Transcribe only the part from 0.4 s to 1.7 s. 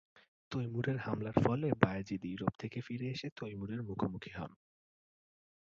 তৈমুরের হামলার ফলে